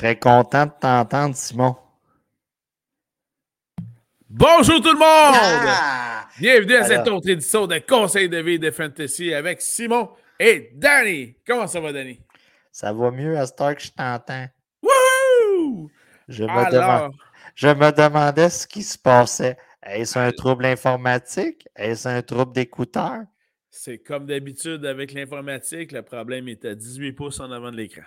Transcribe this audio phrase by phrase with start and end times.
[0.00, 1.76] Serais content de t'entendre, Simon.
[4.30, 5.36] Bonjour tout le monde!
[5.36, 6.26] Ah!
[6.38, 7.04] Bienvenue à Alors.
[7.04, 11.36] cette autre édition de Conseil de vie de Fantasy avec Simon et Danny.
[11.46, 12.18] Comment ça va, Danny?
[12.72, 14.46] Ça va mieux à cette heure que je t'entends.
[14.82, 15.90] Wouhou!
[16.28, 17.14] Je me, Alors, demande-
[17.54, 19.58] je me demandais ce qui se passait.
[19.82, 21.68] Est-ce un trouble informatique?
[21.76, 23.18] Est-ce un trouble d'écouteur?
[23.72, 28.02] c'est comme d'habitude avec l'informatique, le problème est à 18 pouces en avant de l'écran.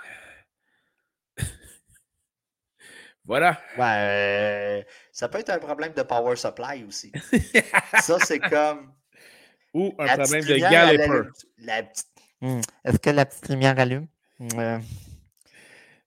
[3.26, 3.60] Voilà.
[3.78, 7.12] Ben, euh, ça peut être un problème de power supply aussi.
[8.02, 8.92] Ça, c'est comme.
[9.74, 11.04] Ou un la problème de Galloper.
[11.04, 12.08] allume- la petite-
[12.42, 12.60] Hmm.
[12.84, 14.06] Est-ce que la petite lumière allume?
[14.56, 14.78] Euh,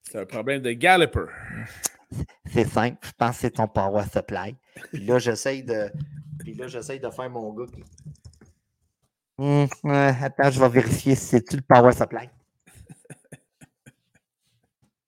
[0.02, 1.24] C'est un problème de Galloper.
[2.52, 4.54] c'est simple, je pense que c'est ton power supply.
[4.92, 5.90] Puis là, j'essaye de.
[6.38, 7.64] Puis là, j'essaye de faire mon gars.
[9.38, 12.28] Hmm, euh, attends, je vais vérifier si c'est-tu le power supply?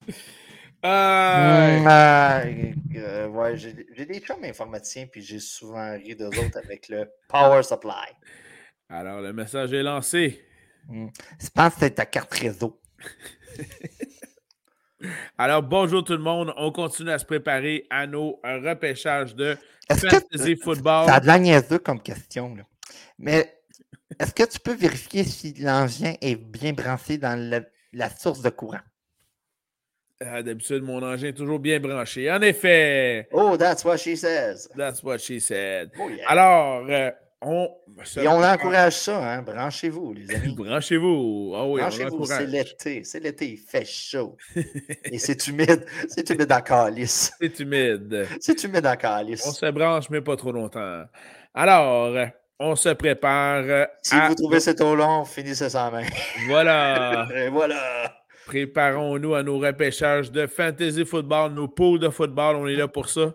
[0.84, 6.58] Euh, Hmm, euh, euh, ouais, j'ai des chums informaticiens, puis j'ai souvent ri d'eux autres
[6.64, 7.92] avec le power supply.
[8.88, 10.44] Alors, le message est lancé.
[10.88, 11.08] Hmm.
[11.40, 12.80] Je pense que c'est ta carte réseau.
[15.38, 16.52] Alors, bonjour tout le monde.
[16.56, 19.56] On continue à se préparer à nos repêchages de
[19.88, 21.06] Est-ce que Fantasy Football.
[21.06, 22.64] Ça a de la niaiseux comme question, là.
[23.18, 23.60] Mais
[24.18, 28.50] est-ce que tu peux vérifier si l'engin est bien branché dans le- la source de
[28.50, 28.80] courant?
[30.20, 32.28] Ah, D'habitude, mon engin est toujours bien branché.
[32.30, 34.68] En effet, Oh, that's what she says.
[34.76, 35.90] that's what she said.
[35.98, 36.24] Oh, yeah.
[36.28, 37.70] Alors, euh, on.
[38.20, 39.42] Et on encourage ça, hein?
[39.42, 40.54] Branchez-vous, les amis.
[40.56, 41.52] Branchez-vous.
[41.54, 43.04] Ah oui, on Branchez-vous, c'est l'été.
[43.04, 44.36] C'est l'été, il fait chaud.
[45.04, 45.86] Et c'est humide.
[46.08, 47.32] C'est humide en calice.
[47.40, 48.26] C'est humide.
[48.40, 49.42] C'est humide en On calice.
[49.42, 51.04] se branche, mais pas trop longtemps.
[51.54, 52.26] Alors, euh,
[52.58, 53.62] on se prépare.
[53.64, 56.02] euh, Si à- vous trouvez c'est trop long, finissez sans main.
[56.48, 57.28] Voilà.
[57.36, 58.16] Et voilà.
[58.52, 62.56] Préparons-nous à nos repêchages de fantasy football, nos poules de football.
[62.56, 63.34] On est là pour ça.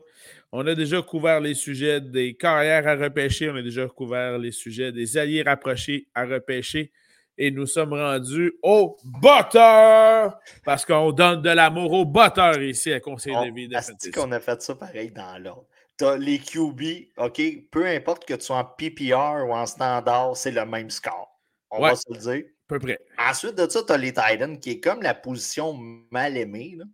[0.51, 3.47] On a déjà couvert les sujets des carrières à repêcher.
[3.51, 6.91] On a déjà couvert les sujets des alliés rapprochés à repêcher.
[7.37, 12.99] Et nous sommes rendus au botteur parce qu'on donne de l'amour au botteur ici à
[12.99, 14.09] Conseil de vie de fantasy.
[14.09, 15.65] qu'on a fait ça pareil dans l'ordre.
[15.95, 16.81] T'as les QB,
[17.17, 17.39] OK?
[17.69, 21.29] Peu importe que tu sois en PPR ou en standard, c'est le même score.
[21.69, 21.89] On Ouais.
[21.91, 22.45] va se le dire.
[22.73, 22.99] Peu près.
[23.19, 25.73] Ensuite de ça, tu as les Titans, qui est comme la position
[26.09, 26.73] mal aimée.
[26.75, 26.85] là.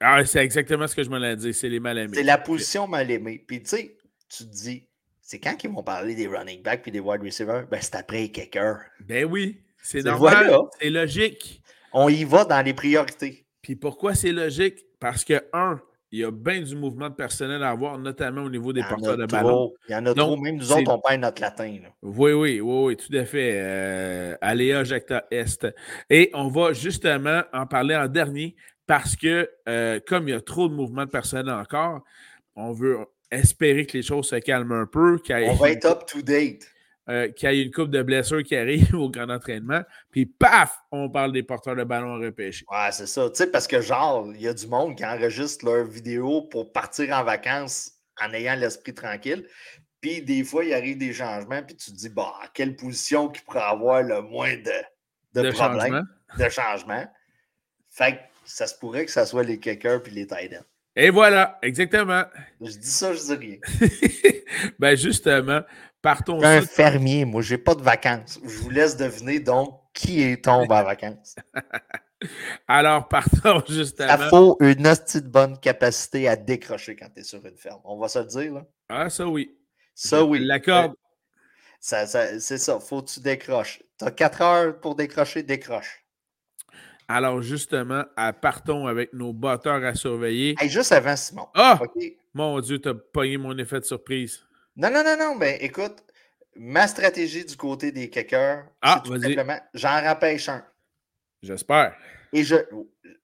[0.00, 1.52] Ah, c'est exactement ce que je me l'ai dit.
[1.52, 2.12] C'est les mal aimés.
[2.14, 3.44] C'est la position mal aimée.
[3.46, 3.96] Puis tu sais,
[4.30, 4.88] tu te dis,
[5.20, 7.66] c'est quand qu'ils vont parler des running backs puis des wide receivers?
[7.66, 8.80] Ben, c'est après kickers.
[9.00, 10.56] Ben oui, c'est normal.
[10.80, 11.62] C'est logique.
[11.92, 13.44] On y va dans les priorités.
[13.60, 14.86] Puis pourquoi c'est logique?
[15.00, 15.82] Parce que, un,
[16.16, 19.18] il y a bien du mouvement de personnel à avoir, notamment au niveau des porteurs
[19.18, 19.48] de ballon.
[19.48, 19.76] trop.
[19.88, 20.36] Il y en a Donc, trop.
[20.38, 21.78] Même nous autres, on perd notre latin.
[21.82, 21.88] là.
[22.02, 23.52] Oui, oui, oui, oui, tout à fait.
[23.56, 25.66] Euh, Aléa Jacta Est.
[26.08, 28.56] Et on va justement en parler en dernier
[28.86, 32.02] parce que, euh, comme il y a trop de mouvement de personnel encore,
[32.54, 32.96] on veut
[33.30, 36.66] espérer que les choses se calment un peu, On va être up to date.
[37.08, 39.82] Euh, qu'il y ait une coupe de blessures qui arrive au grand entraînement.
[40.10, 42.64] Puis, paf, on parle des porteurs de ballon à repêcher.
[42.70, 43.28] Ouais, c'est ça.
[43.30, 46.72] Tu sais, parce que genre, il y a du monde qui enregistre leurs vidéos pour
[46.72, 49.46] partir en vacances en ayant l'esprit tranquille.
[50.00, 53.42] Puis des fois, il arrive des changements, puis tu te dis, bah, quelle position qui
[53.42, 54.72] pourrait avoir le moins de,
[55.34, 56.02] de, De problèmes, changement.
[56.38, 57.06] de changements.
[57.88, 60.64] Fait que ça se pourrait que ça soit les kickers puis les tight ends.
[60.96, 62.22] Et voilà, exactement.
[62.60, 63.58] Je dis ça, je dis rien.
[64.78, 65.60] ben justement,
[66.00, 68.40] partons un fermier, moi, j'ai pas de vacances.
[68.42, 71.36] Je vous laisse deviner donc qui est tombe en vacances.
[72.68, 74.28] Alors, partons Ça justement.
[74.30, 77.80] faut une hostie de bonne capacité à décrocher quand tu es sur une ferme.
[77.84, 78.66] On va se le dire, là.
[78.88, 79.54] Ah, ça oui.
[79.94, 80.40] Ça, oui.
[80.44, 80.94] La corde.
[81.78, 83.82] Ça, ça- c'est ça, faut que tu décroches.
[83.98, 86.05] Tu as 4 heures pour décrocher, décroche.
[87.08, 90.56] Alors, justement, à- partons avec nos batteurs à surveiller.
[90.60, 91.46] Hey, juste avant, Simon.
[91.54, 91.78] Ah!
[92.34, 94.44] Mon Dieu, t'as pogné mon effet de surprise.
[94.76, 95.96] Non, non, non, non, mais écoute,
[96.56, 100.64] ma stratégie du côté des kickers, Ah, c'est tout simplement, j'en repêche un.
[101.42, 101.96] J'espère.
[102.32, 102.56] Et je.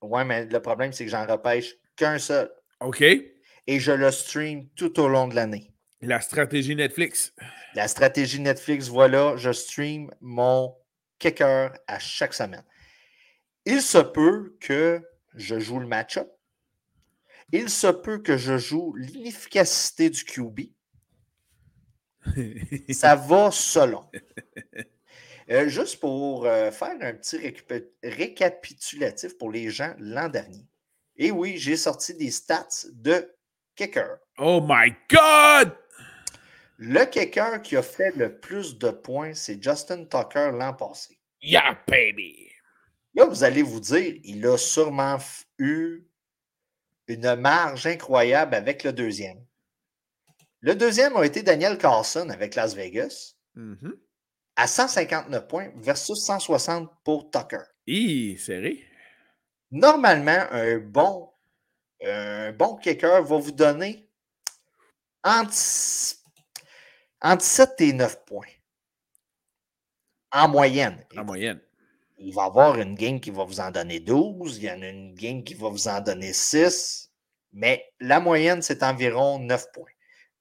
[0.01, 2.49] Ouais, mais le problème, c'est que j'en repêche qu'un seul.
[2.79, 3.01] OK.
[3.01, 5.71] Et je le stream tout au long de l'année.
[6.01, 7.33] La stratégie Netflix.
[7.75, 10.75] La stratégie Netflix, voilà, je stream mon
[11.19, 12.63] kicker à chaque semaine.
[13.65, 15.01] Il se peut que
[15.35, 16.29] je joue le match-up.
[17.51, 20.61] Il se peut que je joue l'inefficacité du QB.
[22.91, 24.09] Ça va selon.
[25.49, 27.53] Euh, juste pour euh, faire un petit
[28.01, 30.65] récapitulatif pour les gens l'an dernier.
[31.17, 33.35] Et oui, j'ai sorti des stats de
[33.75, 34.19] kicker.
[34.37, 35.75] oh my God!
[36.77, 41.19] Le kicker qui a fait le plus de points, c'est Justin Tucker l'an passé.
[41.41, 42.42] Yeah, baby!
[43.15, 45.17] Là, vous allez vous dire, il a sûrement
[45.59, 46.03] eu
[47.07, 49.45] une marge incroyable avec le deuxième.
[50.61, 53.95] Le deuxième a été Daniel Carlson avec Las Vegas Mhm.
[54.55, 57.63] à 159 points versus 160 pour Tucker.
[57.85, 58.83] Hi, serré.
[59.69, 61.31] Normalement, un bon,
[62.03, 64.09] un bon kicker va vous donner
[65.23, 65.53] entre,
[67.21, 68.47] entre 7 et 9 points.
[70.31, 71.05] En moyenne.
[71.15, 71.61] En moyenne.
[72.17, 74.81] Il va y avoir une game qui va vous en donner 12, il y en
[74.81, 77.11] a une game qui va vous en donner 6,
[77.51, 79.91] mais la moyenne, c'est environ 9 points.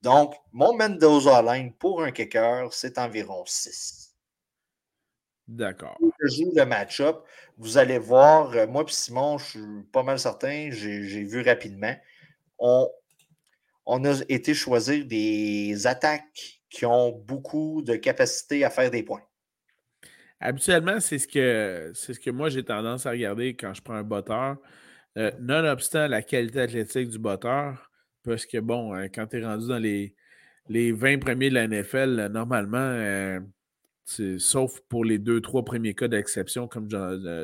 [0.02, 4.14] Donc, mon Mendoza line pour un kicker, c'est environ 6.
[5.48, 5.98] D'accord.
[6.00, 7.24] Je joue le match-up.
[7.58, 11.42] Vous allez voir, euh, moi et Simon, je suis pas mal certain, j'ai j'ai vu
[11.42, 11.94] rapidement.
[12.58, 12.88] On,
[13.86, 19.22] on a été choisir des attaques qui ont beaucoup de capacité à faire des points.
[20.44, 23.94] Habituellement, c'est ce que c'est ce que moi j'ai tendance à regarder quand je prends
[23.94, 24.56] un botteur.
[25.16, 27.90] Euh, nonobstant la qualité athlétique du botteur,
[28.24, 30.16] parce que bon, euh, quand tu es rendu dans les,
[30.68, 33.38] les 20 premiers de la NFL, euh, normalement,
[34.38, 36.88] sauf pour les deux, trois premiers cas d'exception comme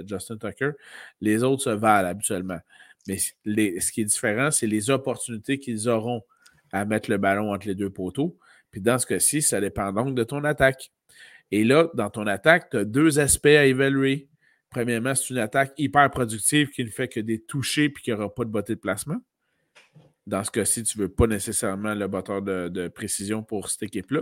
[0.06, 0.72] Justin Tucker,
[1.20, 2.58] les autres se valent habituellement.
[3.06, 6.22] Mais ce qui est différent, c'est les opportunités qu'ils auront
[6.72, 8.38] à mettre le ballon entre les deux poteaux.
[8.72, 10.90] Puis dans ce cas-ci, ça dépend donc de ton attaque.
[11.50, 14.28] Et là, dans ton attaque, tu as deux aspects à évaluer.
[14.70, 18.32] Premièrement, c'est une attaque hyper productive qui ne fait que des touchés puis qui n'aura
[18.34, 19.16] pas de beauté de placement.
[20.26, 23.84] Dans ce cas-ci, tu ne veux pas nécessairement le batteur de, de précision pour cette
[23.84, 24.20] équipe-là.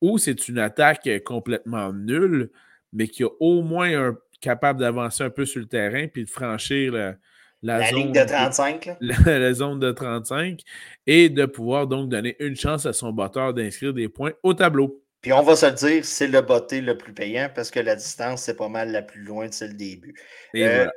[0.00, 2.50] Ou c'est une attaque complètement nulle,
[2.92, 6.28] mais qui a au moins un, capable d'avancer un peu sur le terrain puis de
[6.28, 7.14] franchir la,
[7.62, 8.96] la La zone ligne de 35, là.
[9.00, 10.60] la, la zone de 35
[11.06, 15.01] et de pouvoir donc donner une chance à son batteur d'inscrire des points au tableau.
[15.22, 17.94] Puis on va se le dire, c'est le botté le plus payant parce que la
[17.94, 20.14] distance, c'est pas mal la plus loin, c'est le début.
[20.52, 20.92] Et Euh, voilà.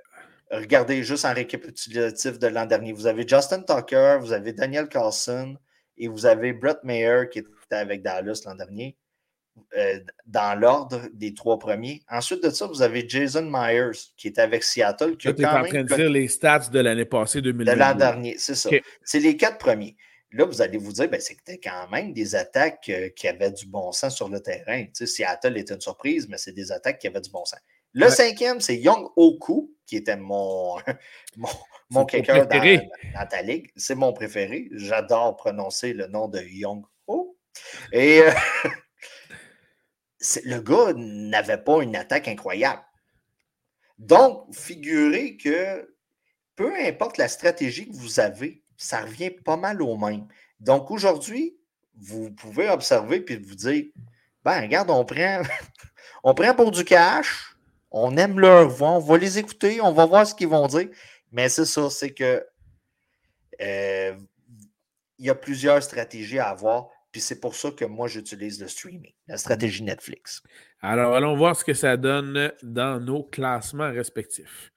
[0.52, 2.92] Regardez juste en récapitulatif de l'an dernier.
[2.94, 5.58] Vous avez Justin Tucker, vous avez Daniel Carlson
[5.98, 8.96] et vous avez Brett Mayer qui était avec Dallas l'an dernier,
[9.76, 12.04] euh, dans l'ordre des trois premiers.
[12.10, 15.84] Ensuite de ça, vous avez Jason Myers qui était avec Seattle, tu es en train
[15.84, 17.80] de dire les stats de l'année passée, de 2022.
[17.80, 18.36] l'an dernier.
[18.38, 18.70] C'est ça.
[19.04, 19.96] C'est les quatre premiers.
[20.36, 23.68] Là, vous allez vous dire, ben, c'était quand même des attaques euh, qui avaient du
[23.68, 24.84] bon sens sur le terrain.
[24.84, 27.60] Tu sais, Seattle était une surprise, mais c'est des attaques qui avaient du bon sens.
[27.94, 28.12] Le Ouais.
[28.12, 30.76] cinquième, c'est Young Oku, qui était mon,
[31.38, 31.48] mon,
[31.90, 33.72] dans, ta ligue.
[33.78, 34.68] C'est mon préféré.
[34.72, 37.38] J'adore prononcer le nom de Young O.
[37.94, 38.32] Et euh,
[40.44, 42.84] le gars n'avait pas une attaque incroyable.
[43.98, 45.96] Donc, figurez que
[46.58, 50.28] peu importe la stratégie que vous avez, ça revient pas mal au même.
[50.60, 51.58] Donc aujourd'hui,
[51.96, 53.86] vous pouvez observer puis vous dire
[54.44, 55.42] ben regarde, on prend,
[56.24, 57.56] on prend pour du cash,
[57.92, 60.90] on aime leur voix, on va les écouter, on va voir ce qu'ils vont dire.
[61.32, 62.46] Mais c'est ça, c'est que
[63.62, 64.16] euh,
[65.18, 68.68] il y a plusieurs stratégies à avoir, puis c'est pour ça que moi j'utilise le
[68.68, 70.44] streaming, la stratégie Netflix.
[70.82, 74.72] Alors, allons voir ce que ça donne dans nos classements respectifs.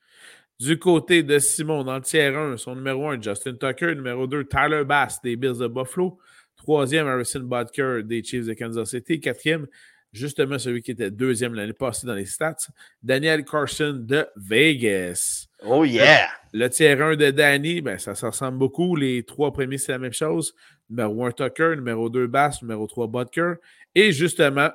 [0.60, 3.94] Du côté de Simon, dans le tiers 1, son numéro 1, Justin Tucker.
[3.94, 6.18] Numéro 2, Tyler Bass des Bills de Buffalo.
[6.56, 9.20] Troisième, Harrison Butker des Chiefs de Kansas City.
[9.20, 9.68] Quatrième,
[10.12, 12.56] justement celui qui était deuxième l'année passée dans les stats,
[13.04, 15.46] Daniel Carson de Vegas.
[15.64, 16.28] Oh yeah!
[16.52, 18.96] Le tiers 1 de Danny, ben, ça se ressemble beaucoup.
[18.96, 20.56] Les trois premiers, c'est la même chose.
[20.90, 21.76] Numéro 1, Tucker.
[21.76, 22.62] Numéro 2, Bass.
[22.62, 23.54] Numéro 3, Butker.
[23.94, 24.70] Et justement,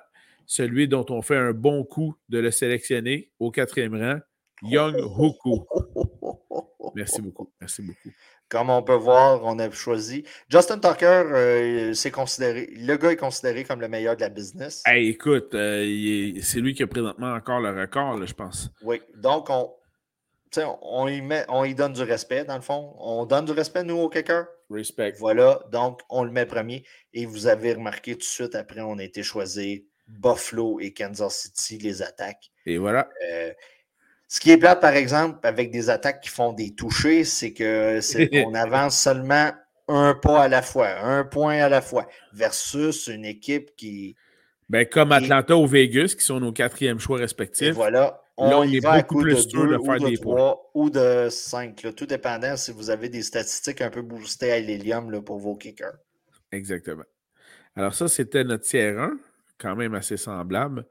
[0.46, 4.20] celui dont on fait un bon coup de le sélectionner au quatrième rang,
[4.64, 5.66] Young Hoku.
[6.96, 7.52] Merci beaucoup.
[7.60, 8.10] Merci beaucoup.
[8.50, 10.26] Comme on peut voir, on a choisi.
[10.48, 12.70] Justin Tucker, euh, c'est considéré.
[12.72, 14.84] Le gars est considéré comme le meilleur de la business.
[14.86, 18.70] Hey, écoute, euh, c'est lui qui a présentement encore le record, là, je pense.
[18.84, 19.02] Oui.
[19.16, 19.74] Donc, on,
[20.52, 22.94] tu sais, on, y met, on y donne du respect, dans le fond.
[23.00, 24.46] On donne du respect, nous, au kicker?
[24.70, 25.14] Respect.
[25.18, 25.60] Voilà.
[25.72, 26.86] Donc, on le met premier.
[27.14, 31.52] Et vous avez remarqué tout de suite, après, on a été choisi Buffalo et Kansas
[31.56, 32.52] City, les attaques.
[32.68, 33.10] Et voilà.
[33.26, 33.52] Euh,
[34.34, 38.00] ce qui est plate, par exemple, avec des attaques qui font des touchés, c'est que
[38.32, 39.52] qu'on avance seulement
[39.88, 44.16] un pas à la fois, un point à la fois, versus une équipe qui.
[44.70, 47.76] Ben, comme Et- Atlanta ou Vegas, qui sont nos quatrièmes choix Et respectifs.
[47.76, 50.00] voilà, on, Là, on y est va à beaucoup coup plus de sûr de faire
[50.00, 50.56] de des points.
[50.74, 54.60] ou de cinq, là, tout dépendant si vous avez des statistiques un peu boostées à
[54.60, 55.94] l'hélium pour vos kickers.
[56.52, 57.04] Exactement.
[57.76, 59.18] Alors, ça, c'était notre tiers 1,
[59.60, 60.86] quand même assez semblable.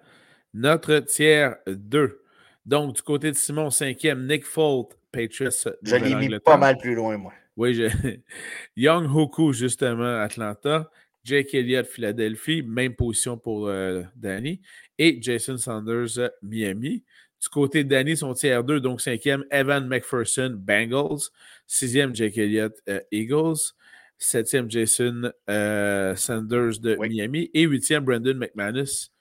[0.55, 2.22] Notre tiers 2.
[2.65, 5.51] Donc, du côté de Simon, cinquième, Nick Folt, Patriots.
[5.83, 7.33] Je l'ai mis pas mal plus loin, moi.
[7.57, 7.87] Oui, je...
[8.77, 10.91] Young Hoku, justement, Atlanta.
[11.25, 12.63] Jake Elliott, Philadelphie.
[12.63, 14.61] Même position pour euh, Danny.
[14.99, 17.05] Et Jason Sanders, euh, Miami.
[17.43, 21.31] Du côté de Danny, son tiers 2, donc cinquième, Evan McPherson, Bengals.
[21.67, 23.75] Sixième, Jake Elliott, euh, Eagles.
[24.17, 27.51] Septième, Jason euh, Sanders de Miami.
[27.53, 29.13] Et huitième, Brandon McManus,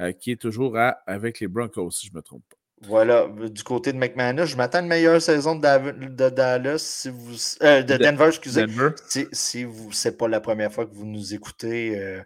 [0.00, 0.76] euh, qui est toujours
[1.06, 2.57] avec les Broncos, si je ne me trompe pas.
[2.82, 7.34] Voilà, du côté de McManus, je m'attends à une meilleure saison de, Dallas, si vous,
[7.34, 8.66] de Denver, excusez.
[9.08, 12.22] Si, si vous, c'est pas la première fois que vous nous écoutez,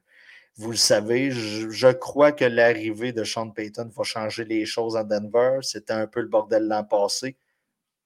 [0.57, 5.05] vous le savez, je, crois que l'arrivée de Sean Payton va changer les choses à
[5.05, 5.59] Denver.
[5.63, 7.37] C'était un peu le bordel l'an passé.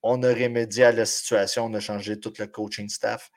[0.03, 3.31] On a remédié à la situation, on a changé tout le coaching staff.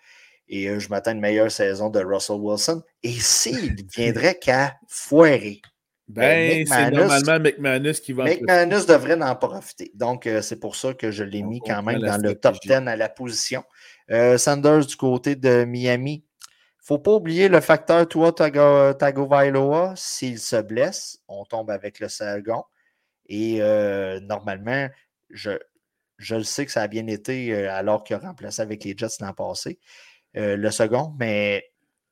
[0.47, 2.83] Et euh, je m'attends à une meilleure saison de Russell Wilson.
[3.01, 5.61] Et s'il viendrait qu'à foirer.
[6.09, 9.91] Ben, ben c'est normalement McManus qui va McManus devrait en profiter.
[9.93, 12.71] Donc, euh, c'est pour ça que je l'ai mis quand même dans le top 10
[12.71, 13.63] à la position.
[14.09, 16.25] Euh, Sanders du côté de Miami,
[16.79, 19.93] faut pas oublier le facteur Tua Tagovailoa.
[19.95, 22.63] S'il se blesse, on tombe avec le second.
[23.27, 24.89] Et euh, normalement,
[25.29, 25.51] je,
[26.17, 29.19] je le sais que ça a bien été alors qu'il a remplacé avec les Jets
[29.19, 29.77] l'an passé,
[30.33, 31.65] le second, mais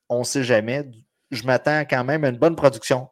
[0.08, 0.88] on ne sait jamais.
[1.32, 3.08] Je m'attends quand même à une bonne production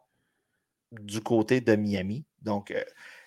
[0.91, 2.25] du côté de Miami.
[2.41, 2.73] Donc,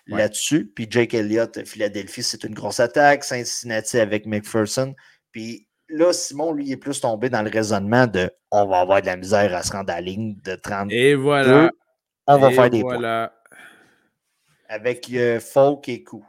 [0.07, 0.71] là-dessus.
[0.73, 3.23] Puis Jake Elliott, Philadelphie, c'est une grosse attaque.
[3.23, 4.95] Cincinnati avec McPherson.
[5.31, 9.07] Puis là, Simon, lui, est plus tombé dans le raisonnement de on va avoir de
[9.07, 10.91] la misère à se rendre à la ligne de 30.
[10.91, 11.71] Et voilà.
[12.27, 13.33] On va faire des voilà.
[13.49, 13.57] points.
[14.69, 16.25] Avec euh, Folk et Coup.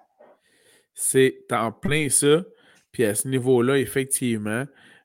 [0.95, 2.43] C'est en plein ça.
[2.91, 4.65] Puis à ce niveau-là, effectivement,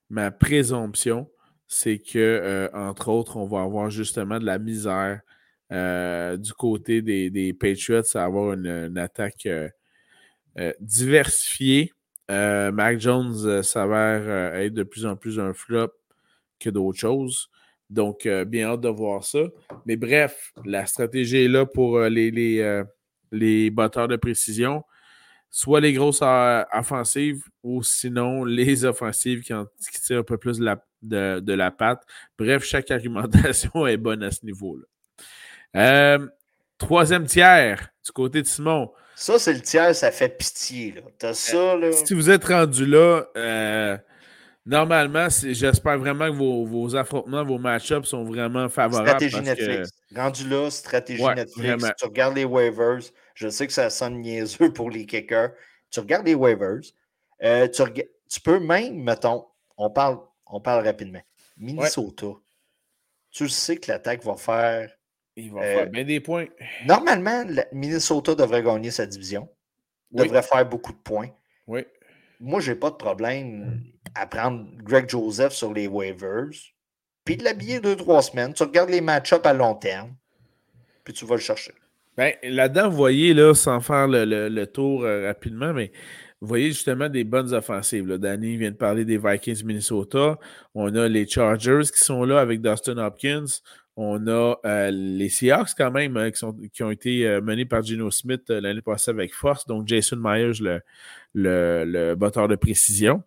[0.09, 1.29] ma présomption,
[1.67, 5.21] c'est que, euh, entre autres, on va avoir justement de la misère
[5.71, 9.47] euh, du côté des, Patriots à avoir une attaque
[10.79, 11.91] diversifiée
[12.29, 15.91] euh, Mac Jones euh, s'avère euh, être de plus en plus un flop
[16.59, 17.49] que d'autres choses.
[17.89, 19.39] Donc, bien hâte de voir ça.
[19.85, 22.83] Mais bref, la stratégie est là pour les, les,
[23.31, 24.83] les batteurs de précision.
[25.49, 29.53] Soit les grosses offensives ou sinon les offensives qui,
[30.03, 32.03] tirent un peu plus de de, la patte.
[32.37, 34.83] Bref, chaque argumentation est bonne à ce niveau-là.
[36.77, 38.91] Troisième tiers, du côté de Simon.
[39.19, 40.91] Ça, c'est le tiers, ça fait pitié.
[40.91, 41.01] Là.
[41.17, 41.91] T'as euh, ça, là.
[41.91, 43.97] Si vous êtes rendu là, euh,
[44.63, 49.09] normalement, j'espère vraiment que vos, affrontements, vos match-ups sont vraiment favorables.
[49.09, 49.89] Stratégie Netflix.
[50.15, 51.83] Rendu là, stratégie Netflix.
[51.97, 52.99] Tu regardes les waivers.
[53.33, 55.49] Je sais que ça sonne niaiseux pour les kickers.
[55.89, 56.81] Tu regardes les waivers.
[57.43, 59.45] Euh, tu, peux même, mettons,
[59.77, 61.21] on parle, on parle rapidement.
[61.57, 62.27] Minnesota.
[63.31, 64.91] Tu sais que l'attaque va faire
[65.37, 66.47] il va faire euh, bien des points.
[66.85, 69.47] Normalement, Minnesota devrait gagner sa division.
[70.11, 71.29] Devrait faire beaucoup de points.
[71.67, 71.85] Oui.
[72.39, 73.81] Moi, j'ai pas de problème
[74.15, 76.49] à prendre Greg Joseph sur les waivers,
[77.23, 78.53] puis de l'habiller deux, trois semaines.
[78.53, 80.13] Tu regardes les match-ups à long terme,
[81.03, 81.73] puis tu vas le chercher.
[82.15, 85.91] Ben, là-dedans, vous voyez, là, sans faire le, tour euh, rapidement, mais
[86.41, 88.07] vous voyez justement des bonnes offensives.
[88.07, 88.17] Là.
[88.17, 90.39] Danny vient de parler des Vikings Minnesota.
[90.73, 93.45] On a les Chargers qui sont là avec Dustin Hopkins.
[93.99, 98.11] On a euh, les Seahawks quand même hein, qui, ont été euh, menés par Gino
[98.11, 99.65] Smith euh, l'année passée avec force.
[99.65, 100.81] Donc Jason Myers, le,
[101.33, 103.23] le, batteur de précision.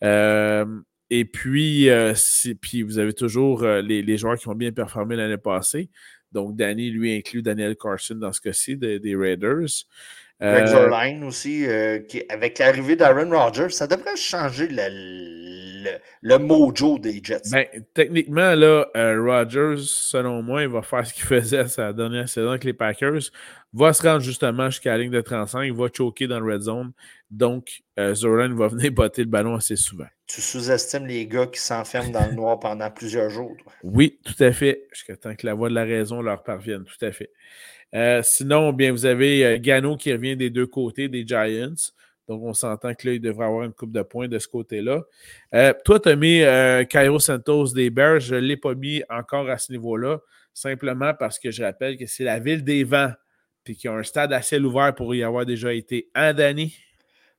[0.00, 1.88] et puis,
[2.60, 5.90] puis, vous avez toujours les, joueurs qui ont bien performé l'année passée.
[6.30, 9.86] Donc Danny, lui, inclut Daniel Carson dans ce cas-ci des Raiders.
[10.44, 11.66] Greg Zerline aussi,
[12.08, 15.34] qui, avec l'arrivée d'Aaron Rodgers, ça devrait changer le
[16.22, 17.50] le, mojo des Jets.
[17.50, 22.28] Ben, techniquement, là, euh, Rodgers, selon moi, il va faire ce qu'il faisait sa dernière
[22.28, 23.30] saison avec les Packers.
[23.72, 26.62] Va se rendre justement jusqu'à la ligne de 35, il va choquer dans le red
[26.62, 26.92] zone.
[27.30, 30.06] Donc, euh, Zoran va venir botter le ballon assez souvent.
[30.26, 33.56] Tu sous-estimes les gars qui s'enferment dans le noir pendant plusieurs jours.
[33.82, 34.86] Oui, tout à fait.
[34.92, 36.84] Jusqu'à temps que la voix de la raison leur parvienne.
[36.84, 37.30] Tout à fait.
[37.94, 41.92] Euh, sinon, bien, vous avez Gano qui revient des deux côtés des Giants.
[42.28, 45.02] Donc, on s'entend que là, il devrait avoir une coupe de points de ce côté-là.
[45.54, 48.20] Euh, toi, tu as mis euh, Cairo Santos des Bears.
[48.20, 50.20] Je ne l'ai pas mis encore à ce niveau-là,
[50.54, 53.12] simplement parce que je rappelle que c'est la ville des vents,
[53.62, 56.74] puis qu'il y a un stade assez ouvert pour y avoir déjà été un Danny.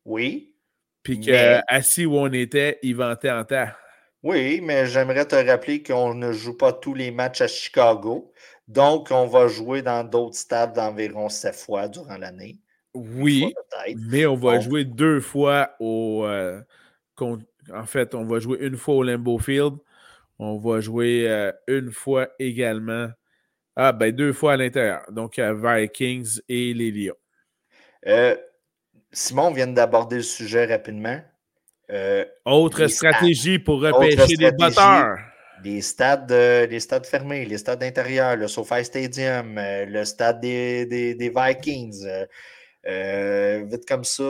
[0.05, 0.53] Oui.
[1.01, 3.77] Puis qu'assis où on était, il ventait en terre.
[4.21, 8.31] Oui, mais j'aimerais te rappeler qu'on ne joue pas tous les matchs à Chicago.
[8.67, 12.57] Donc, on va jouer dans d'autres stades d'environ sept fois durant l'année.
[12.93, 13.53] Oui,
[14.09, 16.25] mais on va jouer deux fois au.
[16.25, 16.61] Euh,
[17.19, 19.75] en fait, on va jouer une fois au Lambeau Field.
[20.39, 23.09] On va jouer euh, une fois également.
[23.75, 25.03] Ah, ben deux fois à l'intérieur.
[25.11, 27.15] Donc, à Vikings et les Lions.
[28.07, 28.35] Euh,
[29.11, 31.19] Simon vient d'aborder le sujet rapidement.
[32.45, 35.17] autre stratégie pour repêcher des batteurs.
[35.63, 41.33] Les stades, les stades fermés, les stades intérieurs, le SoFi Stadium, le stade des, des
[41.35, 42.05] Vikings.
[42.83, 44.23] vite comme ça,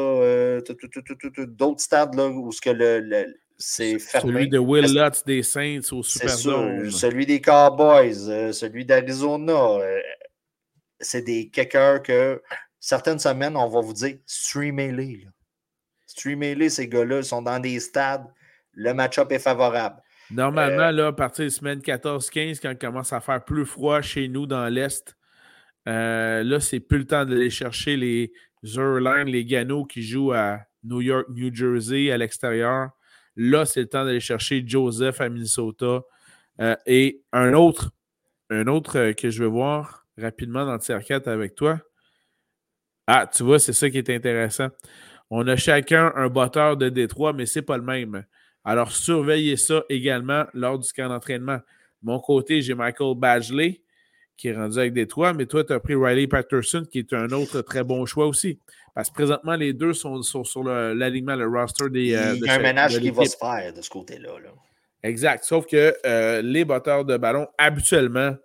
[1.47, 4.33] d'autres stades là, où ce que le, c'est fermé.
[4.33, 6.91] Celui de Will Lutz des Saints au Superdome.
[6.91, 9.79] Celui des Cowboys, celui d'Arizona.
[10.99, 12.41] c'est des kickers que
[12.79, 15.27] certaines semaines, on va vous dire streamez-les.
[16.05, 17.17] Streamez-les, ces gars-là.
[17.17, 18.25] Ils sont dans des stades.
[18.73, 20.01] Le match-up est favorable.
[20.31, 24.01] Normalement, euh, là, à partir de semaine 14-15, quand il commence à faire plus froid
[24.01, 25.15] chez nous dans l'Est,
[25.87, 30.61] euh, là, c'est plus le temps d'aller chercher les Zerline, les Gano qui jouent à
[30.83, 32.89] New York, New Jersey, à l'extérieur.
[33.35, 36.01] Là, c'est le temps d'aller chercher Joseph à Minnesota.
[36.61, 37.91] Euh, et un autre,
[38.49, 41.79] un autre que je veux voir rapidement dans le tier 4 avec toi.
[43.07, 44.69] Ah, tu vois, c'est ça qui est intéressant.
[45.29, 48.25] On a chacun un botteur de Détroit, mais ce n'est pas le même.
[48.65, 51.59] Alors, surveillez ça également lors du camp d'entraînement.
[52.01, 53.81] mon côté, j'ai Michael Badgley
[54.37, 57.31] qui est rendu avec Détroit, mais toi, tu as pris Riley Patterson, qui est un
[57.31, 58.59] autre très bon choix aussi.
[58.93, 62.13] Parce que présentement, les deux sont, sur l'alignement, le, roster des.
[62.15, 64.29] Euh, Il y a un ménage qui va se faire de ce côté-là.
[65.03, 65.43] Exact.
[65.43, 68.35] Sauf que euh, les batteurs de ballon, habituellement,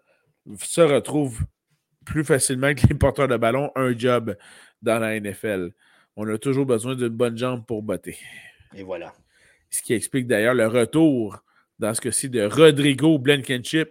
[0.58, 1.40] se retrouvent
[2.04, 4.36] plus facilement que les porteurs de ballon un job
[4.82, 5.72] dans la NFL.
[6.16, 8.18] On a toujours besoin d'une bonne jambe pour botter.
[8.74, 9.12] Et voilà.
[9.70, 11.38] Ce qui explique d'ailleurs le retour,
[11.78, 13.90] dans ce cas-ci, de Rodrigo Blankenship,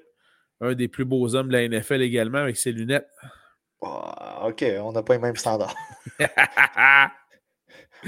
[0.61, 3.07] un des plus beaux hommes de la NFL également, avec ses lunettes.
[3.81, 5.75] Ah, OK, on n'a pas les mêmes standards.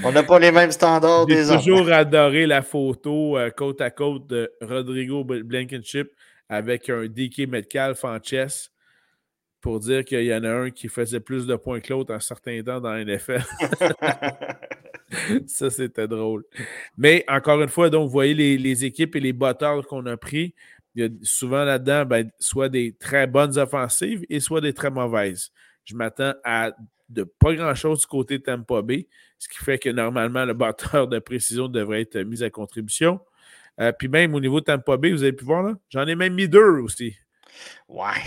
[0.03, 3.89] on n'a pas les mêmes standards des J'ai toujours adoré la photo euh, côte à
[3.89, 6.11] côte de Rodrigo Blankenship
[6.49, 8.69] avec un DK Metcalf en chess
[9.61, 12.19] pour dire qu'il y en a un qui faisait plus de points que l'autre un
[12.19, 13.43] certain temps dans la NFL.
[15.47, 16.43] ça, c'était drôle.
[16.97, 20.53] Mais encore une fois, donc, vous voyez les, équipes et les batteurs qu'on a pris.
[20.95, 24.91] Il y a souvent là-dedans, ben, soit des très bonnes offensives et soit des très
[24.91, 25.51] mauvaises.
[25.85, 26.71] Je m'attends à
[27.09, 31.07] de pas grand-chose du côté de Tampa Bay, ce qui fait que normalement, le batteur
[31.07, 33.19] de précision devrait être mis à contribution.
[33.79, 36.15] Euh, puis même au niveau de Tampa Bay, vous avez pu voir, là, j'en ai
[36.15, 37.15] même mis deux aussi.
[37.87, 38.21] Ouais.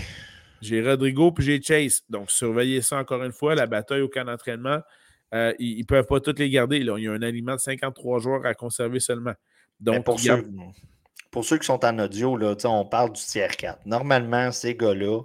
[0.61, 2.03] J'ai Rodrigo puis j'ai Chase.
[2.09, 3.55] Donc, surveillez ça encore une fois.
[3.55, 4.81] La bataille au camp d'entraînement,
[5.35, 6.79] euh, ils ne peuvent pas toutes les garder.
[6.79, 6.97] Là.
[6.97, 9.33] Il y a un aliment de 53 joueurs à conserver seulement.
[9.81, 10.47] Donc, pour, ceux,
[11.29, 13.85] pour, ceux, qui sont en audio, là, on parle du tiers 4.
[13.85, 15.21] Normalement, ces gars-là.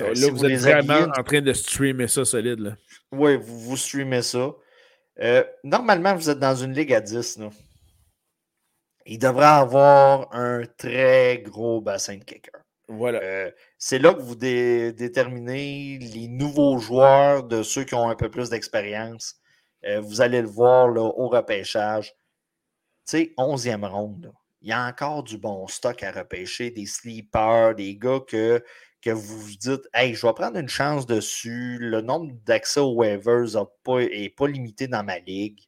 [0.00, 2.60] Euh, là, vous, êtes vraiment en train de streamer ça solide.
[2.60, 2.76] Là.
[3.12, 4.54] Oui, vous, vous streamez ça.
[5.20, 7.38] Euh, normalement, vous êtes dans une ligue à 10.
[7.38, 7.50] Là.
[9.04, 12.65] Il devrait avoir un très gros bassin de kicker.
[12.88, 13.20] Voilà.
[13.22, 18.30] Euh, c'est là que vous déterminez les nouveaux joueurs de ceux qui ont un peu
[18.30, 19.36] plus d'expérience.
[19.84, 22.14] Euh, vous allez le voir là, au repêchage.
[23.06, 24.32] Tu sais, 11e ronde.
[24.62, 28.62] Il y a encore du bon stock à repêcher, des sleepers, des gars que,
[29.06, 31.78] vous dites Hey, je vais prendre une chance dessus.
[31.80, 33.44] Le nombre d'accès aux waivers
[33.86, 35.60] n'est pas, limité dans ma ligue.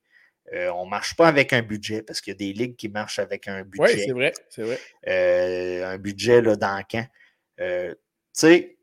[0.54, 2.88] Euh, on ne marche pas avec un budget parce qu'il y a des ligues qui
[2.88, 3.94] marchent avec un budget.
[3.94, 4.78] Oui, c'est vrai, c'est vrai.
[5.06, 7.06] Euh, un budget là, dans camp.
[7.60, 7.96] Euh, tu
[8.32, 8.78] sais,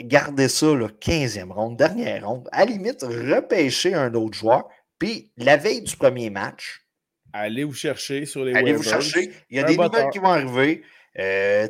[0.00, 2.48] gardez ça, là, 15e ronde, dernière ronde.
[2.52, 4.68] À la limite, repêcher un autre joueur.
[4.98, 6.84] Puis la veille du premier match.
[7.32, 9.30] Allez vous chercher sur les Allez vous chercher.
[9.50, 10.80] Il y a des nouvelles qui vont arriver.
[11.14, 11.22] tu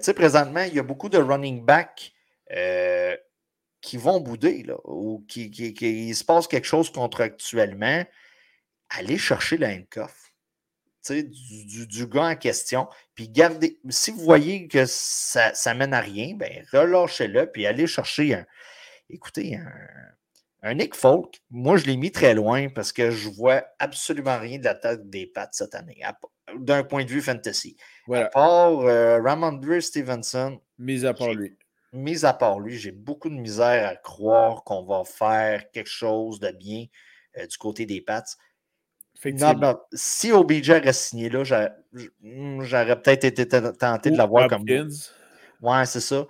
[0.05, 2.13] sais, présentement, il y a beaucoup de running backs
[3.81, 8.05] qui vont bouder, là, ou qui, qui, se passe quelque chose contractuellement
[8.91, 10.29] allez chercher la handcuff
[11.11, 12.89] du, du, gars en question.
[13.15, 17.87] Puis gardez, si vous voyez que ça, ça mène à rien, ben relâchez-le, puis allez
[17.87, 18.47] chercher un.
[19.11, 19.73] Écoutez, un,
[20.63, 24.59] un Nick Folk, moi je l'ai mis très loin parce que je vois absolument rien
[24.59, 26.03] de l'attaque des pattes cette année,
[26.57, 27.77] d'un point de vue fantasy.
[28.13, 30.61] À part euh, Ramondre Stevenson.
[30.79, 31.57] Mis à part lui.
[31.93, 36.39] Mis à part lui, j'ai beaucoup de misère à croire qu'on va faire quelque chose
[36.39, 36.85] de bien
[37.39, 38.37] euh, du côté des pattes
[39.93, 41.43] si OBJ aurait signé là,
[42.23, 44.65] hmm, j'aurais peut-être été tenté de l'avoir comme.
[45.61, 46.27] Ouais, c'est ça.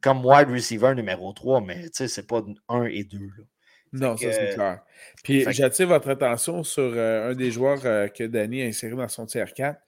[0.00, 3.18] Comme wide receiver numéro 3, mais tu sais, c'est pas 1 et 2.
[3.92, 4.80] Non, ça c'est clair.
[5.24, 9.08] Puis j'attire votre attention sur euh, un des joueurs euh, que Danny a inséré dans
[9.08, 9.80] son tier 4.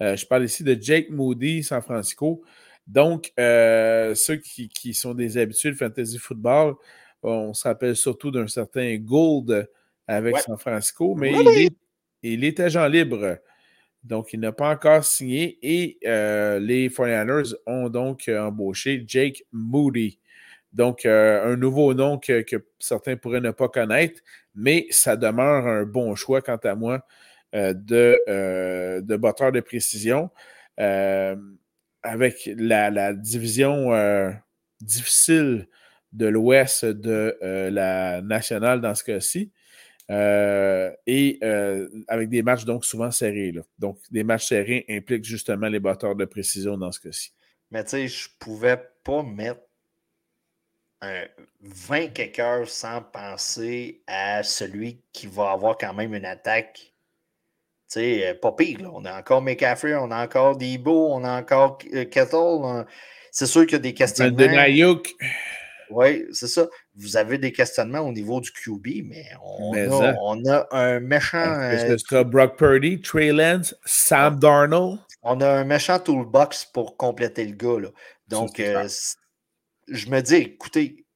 [0.00, 2.42] Euh, je parle ici de Jake Moody, San Francisco.
[2.86, 6.74] Donc, ceux qui, qui, sont des habitués de fantasy football,
[7.22, 9.68] on se rappelle surtout d'un certain Gould
[10.08, 11.32] avec San Francisco, mais
[12.22, 13.38] il, est, agent libre.
[14.02, 19.44] Donc, il n'a pas encore signé et euh, les 49ers ont donc euh, embauché Jake
[19.52, 20.18] Moody.
[20.72, 22.44] Donc, euh, un nouveau nom que,
[22.78, 24.20] certains pourraient ne pas connaître,
[24.54, 27.04] mais ça demeure un bon choix, quant à moi,
[27.52, 30.30] de, de batteur de précision.
[32.02, 33.90] avec la, la division
[34.80, 35.68] difficile
[36.12, 37.36] de l'ouest de
[37.70, 39.50] la nationale dans ce cas-ci.
[40.08, 41.38] Et
[42.08, 43.52] avec des matchs donc souvent serrés.
[43.78, 47.32] Donc, des matchs serrés impliquent justement les batteurs de précision dans ce cas-ci.
[47.70, 49.60] Mais tu sais, je pouvais pas mettre
[51.00, 51.26] un
[51.60, 56.94] 20 quelques sans penser à celui qui va avoir quand même une attaque.
[57.90, 58.82] Tu sais, pas pire.
[58.82, 58.90] Là.
[58.92, 62.86] On a encore McCaffrey, on a encore Debo, on a encore Kettle.
[63.30, 65.00] C'est sûr qu'il y a des questionnements.
[65.90, 66.66] Oui, c'est ça.
[66.98, 71.60] Vous avez des questionnements au niveau du QB, mais on, a, on a, un méchant.
[71.62, 74.98] Est-ce que ce sera Brock Purdy, Trey Lance, Sam Darnold?
[75.22, 77.80] On a un méchant toolbox pour compléter le gars.
[77.80, 77.88] Là.
[78.26, 78.88] Donc, euh,
[79.88, 81.06] je me dis, écoutez,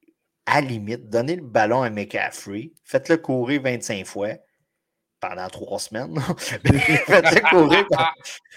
[0.47, 4.31] à limite, donnez le ballon à McCaffrey, faites-le courir 25 fois
[5.21, 6.19] pendant trois semaines.
[6.39, 7.87] faites-le courir,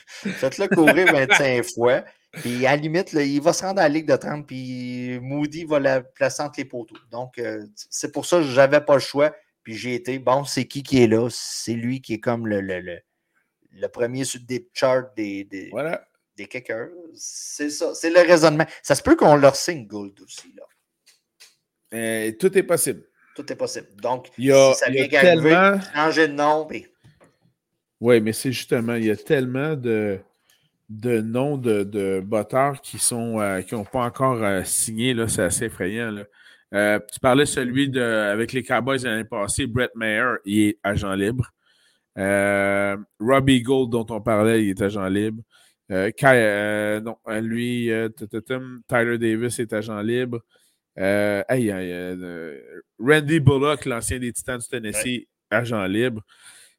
[0.10, 2.04] faites courir 25 fois.
[2.42, 5.66] Puis à la limite, il va se rendre à la Ligue de 30, puis Moody
[5.66, 6.96] va la placer entre les poteaux.
[7.12, 9.36] Donc, euh, c'est pour ça que je n'avais pas le choix.
[9.64, 11.28] Puis j'ai été, bon, c'est qui qui est là?
[11.32, 13.00] C'est lui qui est comme le, le,
[13.72, 15.72] le, premier sur des charts des, des,
[16.38, 16.90] des kickers.
[17.16, 18.66] C'est ça, c'est le raisonnement.
[18.84, 20.54] Ça se peut qu'on leur signe Gold aussi.
[20.56, 20.64] Là.
[21.96, 23.04] Euh, tout est possible.
[23.36, 23.88] Tout est possible.
[24.02, 25.80] Donc, il y a, si ça vient tellement...
[25.94, 26.68] changer de nom.
[28.02, 30.20] Oui, mais c'est justement, il y a tellement de,
[30.90, 35.16] de noms de, de batteurs qui sont euh, qui n'ont pas encore euh, signé.
[35.28, 36.16] C'est assez effrayant.
[36.72, 41.52] tu parlais celui de avec les Cowboys l'année passée, Brett Mayer, il est agent libre.
[43.20, 45.44] Robbie Gold, dont on parlait, il est agent libre.
[45.90, 47.92] non, lui,
[48.88, 50.42] Tyler Davis est agent libre.
[50.98, 52.62] Euh, euh,
[53.00, 56.22] Randy Bullock, l'ancien des Titans du Tennessee, agent libre.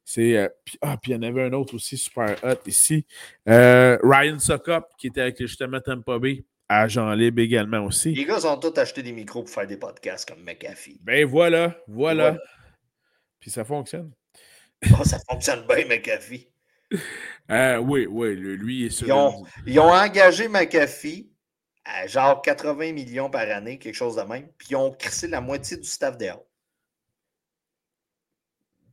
[0.09, 0.47] C'est, euh,
[0.81, 3.05] ah, puis il y en avait un autre aussi super hot ici.
[3.45, 8.13] Ryan Sokop, qui était avec justement Tampa Bay, agent libre également aussi.
[8.13, 10.97] Les gars ont tous acheté des micros pour faire des podcasts comme McAfee.
[11.01, 12.37] Ben voilà, voilà.
[13.41, 14.13] Puis ça fonctionne.
[14.97, 16.47] Oh, ça fonctionne bien, McAfee.
[17.81, 19.07] oui, oui, lui, est sur.
[19.07, 21.29] Ils ont, ils ont engagé McAfee
[22.05, 25.75] genre 80 millions par année, quelque chose de même, puis ils ont crissé la moitié
[25.75, 26.46] du staff dehors.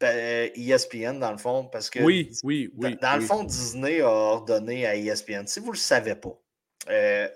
[0.01, 2.01] Ben, ESPN, dans le fond, parce que.
[2.01, 2.97] Oui, oui, oui.
[3.01, 6.37] Dans, le fond, Disney a ordonné à ESPN, si vous ne le savez pas,
[6.91, 7.29] euh,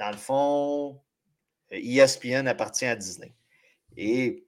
[0.00, 1.00] dans le fond,
[1.70, 3.34] ESPN appartient à Disney.
[3.96, 4.44] Et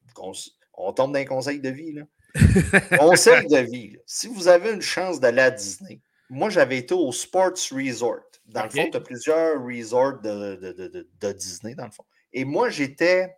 [0.76, 2.02] on, tombe dans un conseil de vie, là.
[2.98, 3.96] conseil de vie.
[4.06, 8.24] Si vous avez une chance d'aller à Disney, moi, j'avais été au Sports Resort.
[8.46, 12.04] Dans le fond, tu as plusieurs resorts de, Disney, dans le fond.
[12.32, 13.34] Et moi, j'étais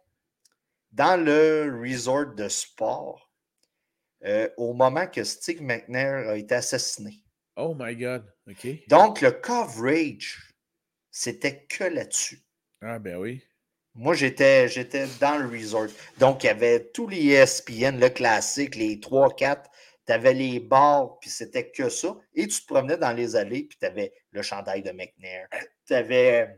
[0.93, 3.26] dans le resort de sport
[4.27, 7.23] euh, au moment que Steve McNair a été assassiné.
[7.57, 8.25] Oh my God.
[8.49, 8.67] OK.
[8.89, 10.53] Donc, le coverage,
[11.11, 12.43] c'était que là-dessus.
[12.83, 13.43] Ah, ben oui.
[13.95, 15.87] Moi, j'étais, j'étais dans le resort.
[16.19, 19.65] Donc, il y avait tous les ESPN, le classique, les 3-4
[20.07, 22.17] tu avais les bars, puis c'était que ça.
[22.35, 25.49] Et tu te promenais dans les allées, puis tu avais le chandail de McNair.
[25.87, 26.55] Tu avais euh,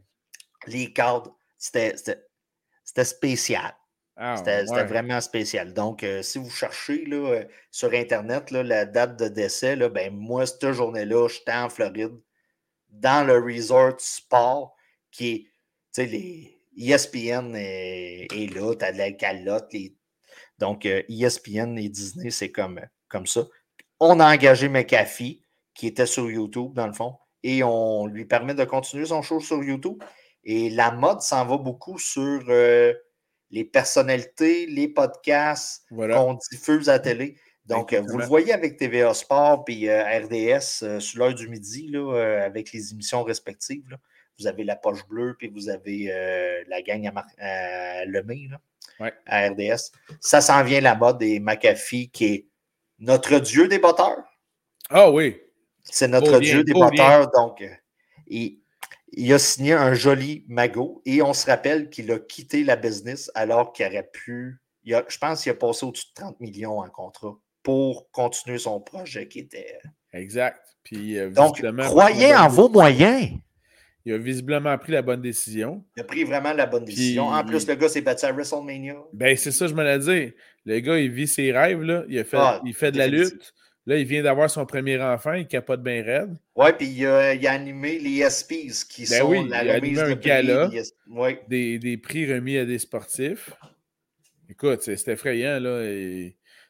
[0.66, 1.34] les cadres.
[1.56, 3.74] C'était spécial.
[4.20, 5.72] Ah, c'était vraiment spécial.
[5.72, 9.88] Donc, euh, si vous cherchez là, euh, sur Internet là, la date de décès, là,
[9.88, 12.18] ben, moi, cette journée-là, j'étais en Floride,
[12.90, 14.74] dans le resort sport,
[15.12, 15.38] qui est,
[15.94, 19.72] tu sais, les ESPN est, là, tu as de la calotte.
[20.58, 23.46] Donc, ESPN et Disney, c'est comme comme ça.
[24.00, 25.42] On a engagé McAfee,
[25.74, 29.40] qui était sur YouTube, dans le fond, et on lui permet de continuer son show
[29.40, 30.02] sur YouTube.
[30.44, 32.94] Et la mode s'en va beaucoup sur euh,
[33.50, 37.36] les personnalités, les podcasts qu'on diffuse à la télé.
[37.66, 42.14] Donc, vous le voyez avec TVA Sport et euh, RDS sur l'heure du midi, là,
[42.14, 43.96] euh, avec les émissions respectives.
[44.38, 46.12] Vous avez la poche bleue, puis vous avez
[46.68, 48.48] la gang à, à Lemay,
[49.26, 49.92] à RDS.
[50.20, 52.46] Ça s'en vient la mode et McAfee qui est
[52.98, 54.24] notre Dieu des batteurs.
[54.90, 55.36] Ah oui.
[55.82, 57.30] C'est notre Dieu des batteurs.
[57.30, 57.64] Donc,
[58.28, 58.60] il,
[59.12, 63.30] il, a signé un joli magot et on se rappelle qu'il a quitté la business
[63.34, 64.60] alors qu'il aurait pu.
[64.84, 69.28] je pense qu'il a passé au-dessus de 30 millions en contrat pour continuer son projet
[69.28, 69.78] qui était.
[70.12, 70.62] Exact.
[70.82, 73.30] Puis, euh, Donc, croyez en vos moyens.
[74.04, 75.84] Il a visiblement pris la bonne décision.
[75.94, 77.28] Il a pris vraiment la bonne décision.
[77.28, 78.96] En plus, le gars s'est battu à WrestleMania.
[79.12, 80.34] Ben, c'est ça, je me l'ai dit.
[80.64, 81.82] Le gars, il vit ses rêves.
[81.82, 82.04] Là.
[82.08, 83.52] Il, a fait, ah, il fait de la lutte.
[83.88, 85.32] Là, il vient d'avoir son premier enfant.
[85.32, 86.36] Il capote bien raide.
[86.54, 89.74] Ouais, puis il a, il a, animé les ESPs qui ben sont la il a
[89.76, 90.70] remise un gala,
[91.48, 93.50] des, des, prix remis à des sportifs.
[94.50, 95.58] Écoute, c'est effrayant.
[95.58, 95.82] là.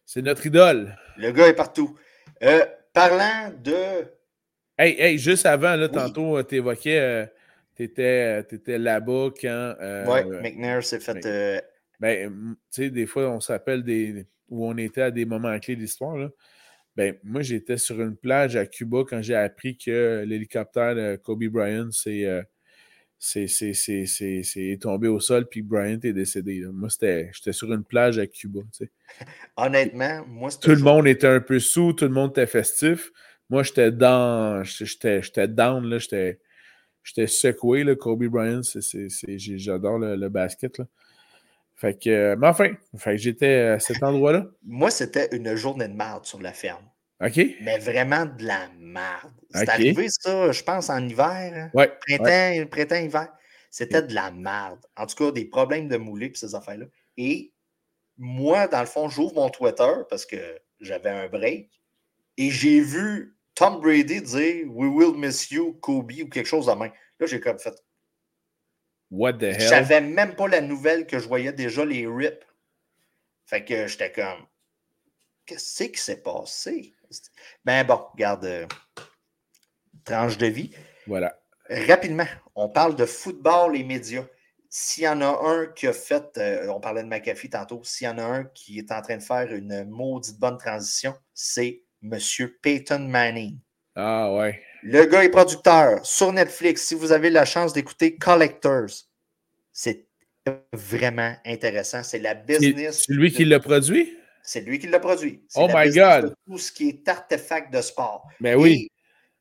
[0.07, 0.97] C'est notre idole.
[1.17, 1.99] Le gars est partout.
[2.45, 4.07] Euh, parlant de
[4.79, 7.29] Hey, hey, juste avant, là, tantôt, euh, tu évoquais,
[7.75, 9.75] tu étais, là-bas quand.
[10.07, 11.21] oui, McNair s'est fait.
[11.99, 15.59] Ben, ben tu sais, des fois, on s'appelle des où on était à des moments
[15.59, 16.17] clés de l'histoire.
[16.99, 21.45] Ben, moi, j'étais sur une plage à Cuba quand j'ai appris que l'hélicoptère de Kobe
[21.45, 22.45] Bryant s'est
[24.81, 26.65] tombé au sol puis Bryant est décédé.
[26.73, 28.63] Moi, j'étais sur une plage à Cuba.
[29.57, 33.13] Honnêtement, moi, Tout le monde était un peu sous, tout le monde était festif.
[33.49, 34.65] Moi, j'étais dans.
[34.65, 35.99] J'étais down, là.
[36.01, 37.95] J'étais secoué, là.
[37.95, 40.89] Kobe Bryant, j'adore le, le, basket, là.
[41.79, 44.47] Fait que, euh, mais enfin, fait que j'étais à cet endroit-là.
[44.65, 46.85] Moi, c'était une journée de marde sur la ferme.
[47.25, 47.41] OK.
[47.63, 49.33] Mais vraiment de la marde.
[49.55, 51.53] C'est arrivé, ça, je pense, en hiver.
[51.55, 51.71] Hein?
[51.75, 53.29] Ouais, printemps, printemps, hiver.
[53.71, 54.81] C'était de la marde.
[54.97, 56.87] En tout cas, des problèmes de moulé et ces affaires-là.
[57.17, 57.53] Et
[58.17, 60.37] moi, dans le fond, j'ouvre mon Twitter parce que
[60.81, 61.71] j'avais un break
[62.39, 66.73] et j'ai vu Tom Brady dire We will miss you, Kobe ou quelque chose de
[66.73, 66.91] même.
[67.21, 67.75] Là, j'ai comme fait
[69.11, 69.61] What the hell?
[69.61, 72.45] J'avais même pas la nouvelle que je voyais déjà les rips.
[73.47, 74.47] Fait que j'étais comme,
[75.47, 76.95] qu'est-ce qui s'est passé?
[77.65, 78.67] Ben bon, regarde, euh,
[80.05, 80.75] tranche de vie.
[81.07, 81.41] Voilà.
[81.71, 84.27] Rapidement, on parle de football et médias.
[84.71, 88.07] S'il y en a un qui a fait, euh, on parlait de McAfee tantôt, s'il
[88.07, 91.85] y en a un qui est en train de faire une maudite bonne transition, c'est
[92.03, 92.19] M.
[92.61, 93.59] Peyton Manning.
[94.01, 94.63] Ah ouais.
[94.85, 96.85] Le gars est producteur sur Netflix.
[96.87, 98.91] Si vous avez la chance d'écouter Collectors,
[99.73, 100.07] c'est
[100.73, 102.05] vraiment intéressant.
[102.05, 103.05] C'est la business.
[103.09, 104.17] C'est lui qui l'a produit?
[104.41, 105.43] C'est lui qui l'a produit.
[105.57, 106.33] Oh my God!
[106.47, 108.25] tout ce qui est artefact de sport.
[108.39, 108.89] Mais ben oui.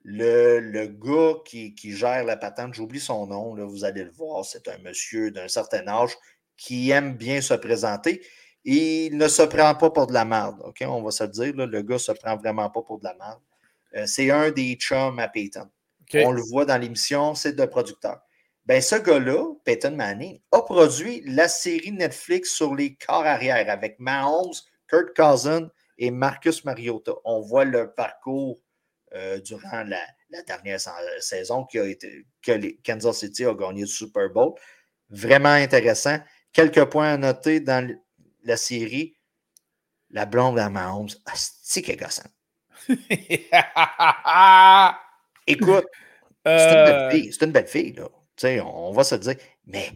[0.04, 4.12] Le, le, gars qui, qui, gère la patente, j'oublie son nom, là, vous allez le
[4.12, 6.16] voir, c'est un monsieur d'un certain âge
[6.56, 8.26] qui aime bien se présenter.
[8.64, 10.62] Il ne se prend pas pour de la merde.
[10.66, 10.82] OK?
[10.88, 13.14] On va se le dire, le gars ne se prend vraiment pas pour de la
[13.16, 13.40] merde.
[13.96, 15.70] Euh, c'est un des chums à Peyton.
[16.16, 18.22] On le voit dans l'émission, c'est le producteur.
[18.66, 23.98] Ben, ce gars-là, Peyton Manning, a produit la série Netflix sur les corps arrière avec
[24.00, 24.54] Mahomes,
[24.88, 27.14] Kurt Cousin et Marcus Mariota.
[27.24, 28.60] On voit leur parcours
[29.16, 30.02] euh, durant la,
[30.46, 30.80] dernière
[31.20, 34.54] saison qui a été, que les Kansas City a gagné le Super Bowl.
[35.10, 36.18] Vraiment intéressant.
[36.52, 37.90] Quelques points à noter dans
[38.44, 39.16] la série.
[40.10, 42.30] La blonde à Mahomes, c'est gossant.
[45.48, 45.86] Écoute,
[46.46, 47.10] c'est une belle euh.
[47.12, 48.08] fille, c'est une belle fille, là.
[48.66, 49.36] on va se dire,
[49.66, 49.92] mais.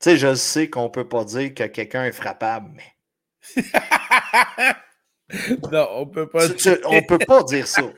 [0.00, 2.92] Tu sais, je sais qu'on ne peut pas dire que quelqu'un est frappable, mais.
[5.70, 6.78] non, on peut pas dire...
[6.84, 7.82] On peut pas dire ça.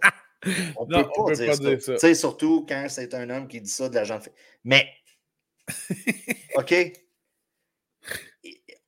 [0.76, 1.94] On ne peut pas, dire, ça.
[1.94, 4.28] Tu sais, surtout quand c'est un homme qui dit ça de la gente.
[4.62, 4.87] Mais.
[6.56, 6.74] OK?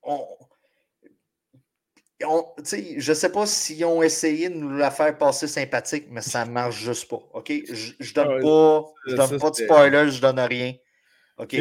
[0.02, 0.36] On,
[2.20, 6.44] je ne sais pas s'ils ont essayé de nous la faire passer sympathique, mais ça
[6.44, 7.22] ne marche juste pas.
[7.32, 7.52] OK?
[7.68, 10.74] Je ne donne, pas, je donne pas de spoilers, je donne rien.
[11.38, 11.56] OK?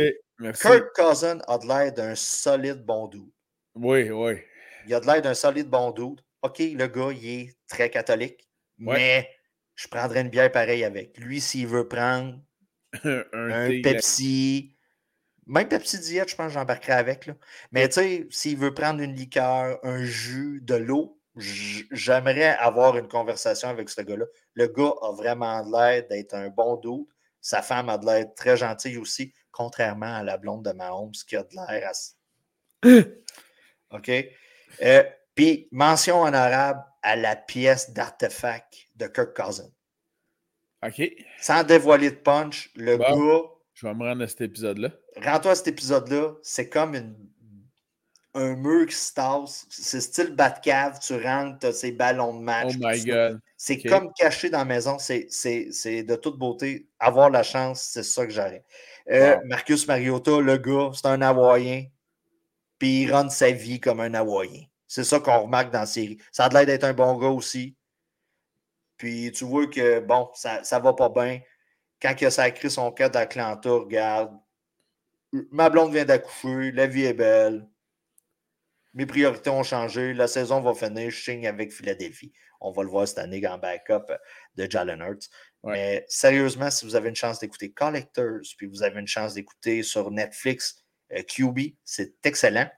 [0.60, 3.34] Kurt Cousin a de l'air d'un solide bon doute.
[3.76, 4.34] Oui, oui.
[4.88, 6.24] Il a de l'air d'un solide bon doute.
[6.42, 9.30] OK, le gars, il est très catholique, mais
[9.76, 11.18] je prendrais une bière pareille avec.
[11.18, 12.40] Lui, s'il veut prendre
[13.04, 14.75] un Pepsi,
[15.48, 17.28] même Pepsi Diète, je pense que j'embarquerai avec.
[17.28, 17.34] Là.
[17.72, 23.08] Mais tu sais, s'il veut prendre une liqueur, un jus, de l'eau, j'aimerais avoir une
[23.08, 24.26] conversation avec ce gars-là.
[24.54, 27.08] Le gars a vraiment l'air d'être un bon doute.
[27.42, 31.36] Sa femme a de l'air très gentille aussi, contrairement à la blonde de Mahomes qui
[31.36, 32.14] a de l'air assez.
[33.92, 34.12] OK?
[34.82, 35.04] Euh,
[35.36, 39.70] puis, mention honorable à la pièce d'artefact de Kirk Cousin.
[40.84, 41.02] OK.
[41.40, 44.90] Sans dévoiler de punch, le gars je vais me rendre à cet épisode-là.
[45.22, 46.34] Rends-toi à cet épisode-là.
[46.42, 47.14] C'est comme une,
[48.34, 49.68] un mur qui se tasse.
[49.70, 50.98] C'est style Batcave.
[51.00, 52.74] Tu rentres, tu as ces ballons de match.
[52.76, 53.42] Oh my God.
[53.58, 54.98] C'est comme caché dans la maison.
[54.98, 56.88] C'est de toute beauté.
[57.00, 58.64] Avoir la chance, c'est ça que j'aurais.
[59.12, 61.86] Euh, Marcus Mariota, le gars, c'est un Hawaïen.
[62.80, 64.64] Puis il rend sa vie comme un Hawaïen.
[64.88, 66.18] C'est ça qu'on remarque dans la série.
[66.32, 67.76] Ça a l'air d'être un bon gars aussi.
[68.98, 71.42] Puis tu vois que, bon, ça, ça va pas bien
[72.06, 74.38] quand il a sacré son cas d'Atlanta, regarde,
[75.52, 77.68] ma blonde vient d'accoucher, la vie est belle,
[78.94, 82.32] mes priorités ont changé, la saison va finir, je signe avec Philadelphie.
[82.62, 84.06] On va le voir cette année en backup
[84.56, 85.30] de Jalen Hurts.
[85.64, 89.82] Mais sérieusement, si vous avez une chance d'écouter Collectors, puis vous avez une chance d'écouter
[89.82, 92.70] sur Netflix euh, QB, c'est excellent.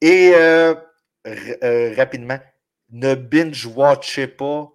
[0.00, 0.74] Et euh,
[1.26, 2.38] euh, rapidement,
[2.90, 4.70] ne binge-watchez pas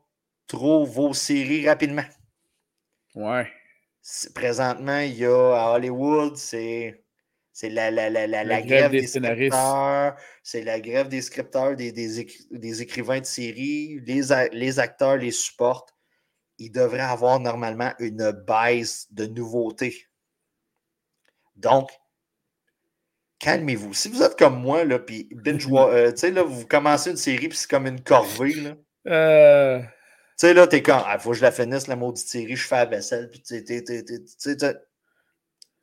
[0.48, 2.06] trop vos séries rapidement.
[3.16, 3.52] Ouais
[4.34, 7.04] présentement, il y a à Hollywood, c'est.
[7.54, 12.82] C'est la, la, la, la, grève, des, scripteurs, c'est la grève des scripteurs, des, des,
[12.82, 14.00] écrivains de série.
[14.06, 14.22] Les,
[14.54, 15.94] les acteurs les supportent.
[16.60, 20.08] il devrait avoir normalement une baisse de nouveautés.
[21.58, 21.92] Donc,
[23.40, 23.94] calmez-vous.
[23.94, 27.18] Si vous êtes comme moi, là, puis binge, euh, tu sais, là, vous commencez une
[27.18, 28.76] série, puis c'est comme une corvée, là.
[29.08, 29.82] Euh...
[30.42, 32.68] Tu sais, là, t'es comme, ah, faut que je la finisse, la maudite série, je
[32.68, 34.04] fais la vaisselle, puis tu sais, tu
[34.40, 34.58] sais,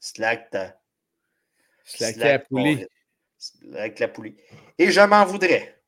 [0.00, 0.80] slack ta.
[1.84, 2.84] Slack la poulie.
[3.76, 4.34] Avec la poulie.
[4.76, 5.80] Et je m'en voudrais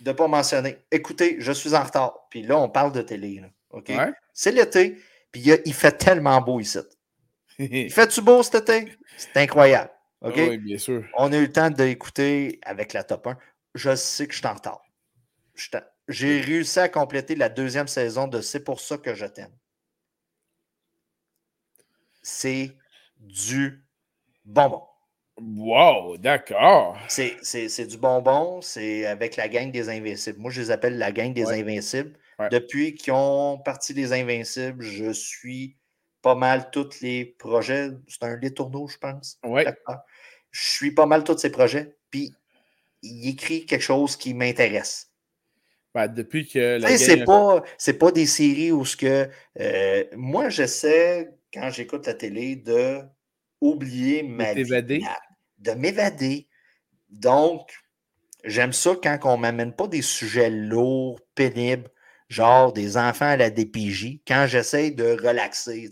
[0.00, 0.78] de ne pas mentionner.
[0.90, 2.26] Écoutez, je suis en retard.
[2.30, 3.40] Puis là, on parle de télé.
[3.40, 3.92] Là, OK?
[4.32, 4.96] C'est l'été,
[5.30, 6.78] puis il, fait tellement beau ici.
[7.58, 8.90] il fait-tu beau cet été?
[9.18, 9.90] C'est incroyable.
[10.22, 10.36] OK?
[10.36, 11.04] oui, bien sûr.
[11.18, 13.36] On a eu le temps d'écouter avec la top 1.
[13.74, 14.82] Je sais que je suis en retard.
[16.08, 19.56] J'ai réussi à compléter la deuxième saison de C'est pour ça que je t'aime.
[22.22, 22.76] C'est
[23.18, 23.84] du
[24.44, 24.82] bonbon.
[25.36, 26.96] Wow, d'accord.
[27.08, 30.38] C'est du bonbon, c'est avec la gang des Invincibles.
[30.38, 32.18] Moi, je les appelle la gang des Invincibles.
[32.50, 35.76] Depuis qu'ils ont parti des Invincibles, je suis
[36.22, 37.90] pas mal tous les projets.
[38.08, 39.38] C'est un lait tourneau, je pense.
[39.44, 39.66] Ouais.
[40.50, 41.96] Je suis pas mal tous ces projets.
[42.10, 42.32] Puis,
[43.02, 45.13] il écrit quelque chose qui m'intéresse.
[45.94, 47.62] Ben, depuis que la c'est pas,
[48.00, 49.28] pas des séries où ce que.
[49.60, 53.00] Euh, moi, j'essaie, quand j'écoute la télé, de
[53.60, 54.64] oublier ma vie,
[55.58, 56.48] de m'évader.
[57.10, 57.70] Donc,
[58.44, 61.88] j'aime ça quand on ne m'amène pas des sujets lourds, pénibles,
[62.28, 65.88] genre des enfants à la DPJ, quand j'essaie de relaxer,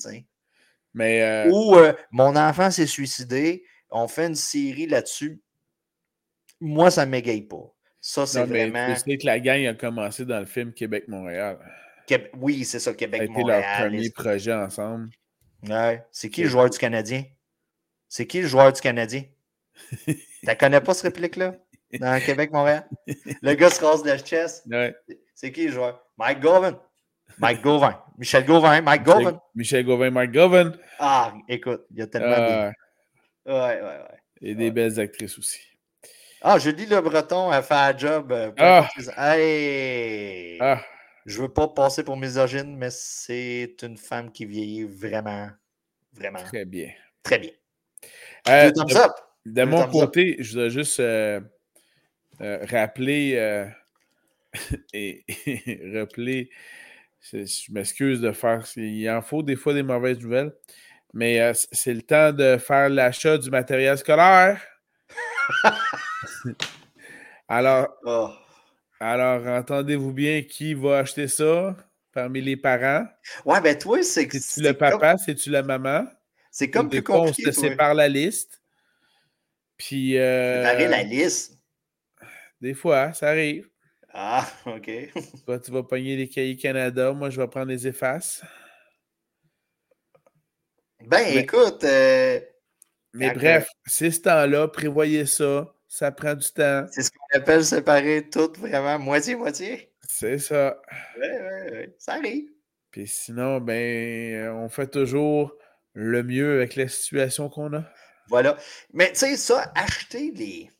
[0.95, 5.41] Mais euh, Ou euh, mon enfant s'est suicidé, on fait une série là-dessus.
[6.61, 7.72] Moi, ça ne m'égaye pas.
[8.05, 8.93] Ça, c'est vraiment.
[8.93, 11.57] Tu sais que la gang a commencé dans le film Québec-Montréal.
[12.35, 13.63] Oui, c'est ça, Québec-Montréal.
[13.63, 15.11] C'était leur premier projet ensemble.
[15.69, 16.05] Ouais.
[16.11, 17.23] C'est qui le joueur du Canadien?
[18.09, 19.23] C'est qui le joueur du Canadien?
[20.45, 21.55] Ne connais pas ce réplique-là?
[22.01, 22.89] Dans Québec-Montréal?
[23.07, 24.67] Le gars se rase le chest.
[25.37, 26.05] C'est qui le joueur?
[26.19, 26.77] Mike Govan.
[27.39, 28.03] Mike Gauvin.
[28.19, 28.81] Michel Gauvin.
[28.81, 29.41] Mike Gauvin.
[29.55, 30.73] Michel Gauvin, Mike Gauvin.
[30.99, 32.73] Ah, écoute, il y a tellement de.
[33.47, 34.19] Ouais, ouais, ouais.
[34.41, 35.61] Et des belles actrices aussi.
[36.45, 38.33] Ah, Julie Le Breton a fait un job.
[38.33, 38.89] Euh, ah.
[39.17, 40.59] Hey!
[40.61, 40.83] Ah.
[41.25, 45.49] Je veux pas passer pour misogyne, mais c'est une femme qui vieillit vraiment,
[46.13, 46.43] vraiment.
[46.43, 46.91] Très bien.
[47.23, 47.53] Très bien.
[48.49, 48.73] Euh,
[49.47, 51.41] de, mon côté, je voudrais juste euh,
[52.41, 53.69] euh, rappeler
[54.93, 55.25] et,
[55.95, 56.51] rappeler,
[57.21, 60.53] je, m'excuse de faire, il en faut des fois des mauvaises nouvelles,
[61.15, 64.61] mais c'est le temps de faire l'achat du matériel scolaire.
[67.49, 68.31] alors, oh.
[69.01, 71.77] alors entendez-vous bien qui va acheter ça
[72.13, 73.07] parmi les parents?
[73.45, 74.39] Ouais, ben toi, c'est que.
[74.39, 76.07] C'est-tu le papa, c'est-tu la maman?
[76.51, 77.49] C'est comme plus compliqué.
[77.49, 78.63] On se sépare la liste.
[79.77, 80.19] Puis.
[80.19, 81.59] Euh, la liste.
[82.61, 83.69] Des fois, ça arrive.
[84.15, 84.91] Ah, OK.
[85.47, 87.13] Toi, tu vas pogner les cahiers Canada.
[87.13, 88.43] Moi, je vais prendre les effaces.
[91.01, 91.83] Ben, écoute.
[91.85, 92.41] Euh,
[93.13, 94.69] mais bref, c'est ce temps-là.
[94.69, 95.75] Prévoyez ça.
[95.89, 96.87] Ça prend du temps.
[96.91, 99.93] C'est ce qu'on appelle séparer tout vraiment moitié-moitié.
[100.09, 100.81] C'est ça.
[101.19, 101.95] Oui, oui, oui.
[101.99, 102.49] Ça arrive.
[102.91, 105.55] Puis sinon, ben, on fait toujours
[105.93, 107.85] le mieux avec la situation qu'on a.
[108.29, 108.57] Voilà.
[108.93, 110.71] Mais tu sais, ça, acheter les,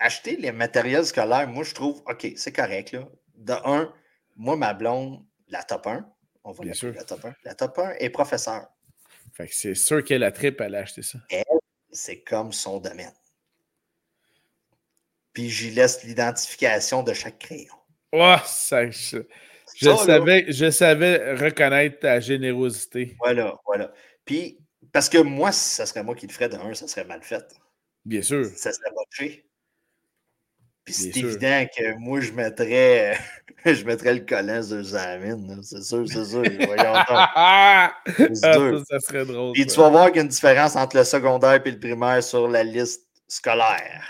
[0.00, 2.92] acheter les matériels scolaires, moi, je trouve, OK, c'est correct.
[2.92, 3.06] Là.
[3.36, 3.92] De un,
[4.36, 6.04] moi, ma blonde, la top 1,
[6.44, 6.92] on va Bien sûr.
[6.94, 7.34] la top 1.
[7.44, 8.66] La top 1 est professeur.
[9.40, 11.18] Fait que c'est sûr qu'elle a trip, elle a acheté ça.
[11.30, 11.44] Elle,
[11.90, 13.12] c'est comme son domaine.
[15.32, 17.74] Puis j'y laisse l'identification de chaque crayon.
[18.12, 19.22] Oh, ça, je,
[19.96, 23.16] savais, je savais reconnaître ta générosité.
[23.18, 23.94] Voilà, voilà.
[24.26, 24.58] Puis,
[24.92, 27.22] parce que moi, si ça serait moi qui le ferais de un, ça serait mal
[27.22, 27.44] fait.
[28.04, 28.44] Bien sûr.
[28.44, 29.46] Ça serait botché.
[30.90, 33.18] Puis c'est évident que moi, je mettrais,
[33.64, 35.60] je mettrais le collant sur Zamine.
[35.62, 36.42] C'est sûr, c'est sûr.
[36.42, 37.92] Voyons ah,
[38.34, 39.52] ça, serait drôle.
[39.52, 42.22] Puis tu vas voir qu'il y a une différence entre le secondaire et le primaire
[42.22, 44.02] sur la liste scolaire.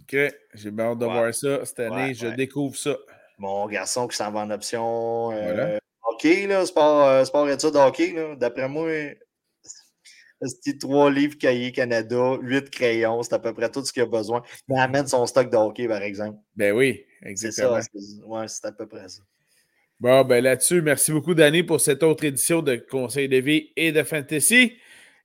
[0.00, 0.16] OK.
[0.54, 1.64] J'ai hâte de voir ça.
[1.64, 2.96] Cette année, je découvre ça
[3.38, 8.14] mon garçon qui s'en va en option euh, hockey, là, sport, euh, sport études hockey.
[8.36, 8.88] D'après moi,
[10.46, 14.06] c'est trois livres cahiers Canada, huit crayons, c'est à peu près tout ce qu'il a
[14.06, 14.42] besoin.
[14.68, 16.38] Il amène son stock de hockey, par exemple.
[16.56, 17.80] Ben oui, exactement.
[17.80, 19.22] C'est ça, ouais, c'est à peu près ça.
[20.00, 23.92] Bon, ben là-dessus, merci beaucoup, Danny, pour cette autre édition de Conseil de vie et
[23.92, 24.74] de fantasy.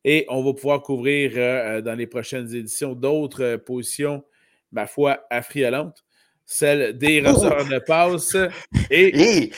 [0.03, 4.23] Et on va pouvoir couvrir euh, dans les prochaines éditions d'autres positions,
[4.71, 6.03] ma foi, affriolantes
[6.47, 7.33] celle des oh!
[7.33, 8.35] receveurs de passe
[8.89, 9.51] et des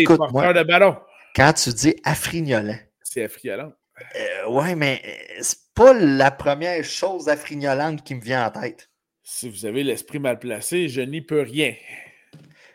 [0.00, 0.96] écoute, porteurs de ballon.
[1.34, 2.78] Quand tu dis affrignolant.
[3.02, 3.72] C'est affrignolant.
[4.16, 8.90] Euh, ouais, mais euh, c'est pas la première chose affrignolante qui me vient en tête.
[9.22, 11.74] Si vous avez l'esprit mal placé, je n'y peux rien.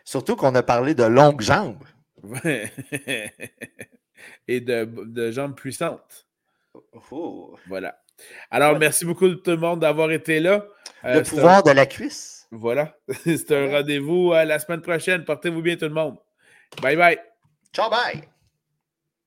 [0.04, 1.84] Surtout qu'on a parlé de longues jambes.
[4.48, 6.26] Et de, jambes puissantes.
[7.10, 7.56] Oh.
[7.68, 7.98] Voilà.
[8.50, 10.66] Alors, merci beaucoup tout le monde d'avoir été là.
[11.04, 12.46] Euh, le pouvoir de la cuisse.
[12.50, 12.96] Voilà.
[13.24, 15.24] C'est un rendez-vous à la semaine prochaine.
[15.24, 16.18] Portez-vous bien tout le monde.
[16.80, 17.18] Bye bye.
[17.72, 18.31] Ciao, bye.